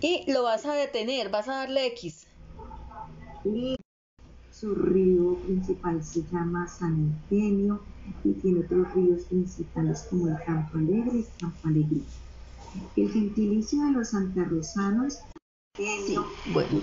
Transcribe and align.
Y 0.00 0.30
lo 0.32 0.42
vas 0.42 0.64
a 0.66 0.74
detener, 0.74 1.30
vas 1.30 1.48
a 1.48 1.56
darle 1.56 1.86
X. 1.88 2.26
Y 3.44 3.76
su 4.50 4.74
río 4.74 5.42
principal 5.46 6.02
se 6.02 6.22
llama 6.30 6.66
San 6.68 7.18
Eugenio 7.30 7.80
y 8.24 8.32
tiene 8.40 8.60
otros 8.60 8.94
ríos 8.94 9.24
principales 9.26 10.06
como 10.10 10.28
el 10.28 10.36
Campo 10.44 10.78
Alegre 10.78 11.18
y 11.18 11.40
Campo 11.40 11.68
Alegre. 11.68 12.00
El 12.96 13.10
gentilicio 13.10 13.84
de 13.84 13.92
los 13.92 14.10
santarrosanos 14.10 15.18
Sí, 15.76 16.16
bueno. 16.52 16.78